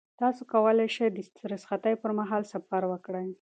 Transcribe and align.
تاسو 0.21 0.41
کولای 0.53 0.87
شئ 0.95 1.07
چې 1.15 1.31
د 1.45 1.49
رخصتۍ 1.53 1.95
پر 2.01 2.11
مهال 2.19 2.43
سفر 2.53 2.81
وکړئ. 2.87 3.27